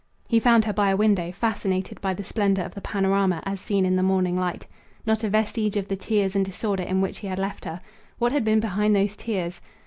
He 0.27 0.39
found 0.39 0.65
her 0.65 0.73
by 0.73 0.89
a 0.89 0.97
window 0.97 1.31
fascinated 1.31 2.01
by 2.01 2.15
the 2.15 2.23
splendour 2.23 2.65
of 2.65 2.73
the 2.73 2.81
panorama 2.81 3.43
as 3.45 3.59
seen 3.61 3.85
in 3.85 3.97
the 3.97 4.01
morning 4.01 4.35
light. 4.35 4.65
Not 5.05 5.23
a 5.23 5.29
vestige 5.29 5.77
of 5.77 5.89
the 5.89 5.95
tears 5.95 6.35
and 6.35 6.43
disorder 6.43 6.81
in 6.81 7.01
which 7.01 7.19
he 7.19 7.27
had 7.27 7.37
left 7.37 7.65
her. 7.65 7.81
What 8.17 8.31
had 8.31 8.43
been 8.43 8.59
behind 8.61 8.95
those 8.95 9.15
tears? 9.15 9.61